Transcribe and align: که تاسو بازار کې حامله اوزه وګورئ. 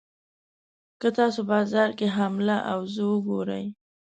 که 1.01 1.07
تاسو 1.17 1.39
بازار 1.51 1.89
کې 1.97 2.07
حامله 2.15 2.57
اوزه 2.71 3.03
وګورئ. 3.09 3.65